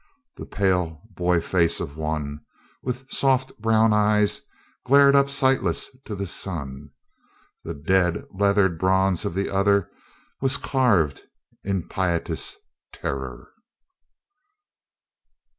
The 0.35 0.47
pale 0.47 0.99
boy 1.13 1.41
face 1.41 1.79
of 1.79 1.95
one, 1.95 2.41
with 2.81 3.05
soft 3.11 3.55
brown 3.59 3.93
eyes 3.93 4.41
glared 4.87 5.13
up 5.15 5.29
sightless 5.29 5.95
to 6.05 6.15
the 6.15 6.25
sun; 6.25 6.89
the 7.63 7.75
dead, 7.75 8.25
leathered 8.33 8.79
bronze 8.79 9.25
of 9.25 9.35
the 9.35 9.47
other 9.51 9.91
was 10.41 10.57
carved 10.57 11.21
in 11.63 11.87
piteous 11.87 12.55
terror. 12.91 13.51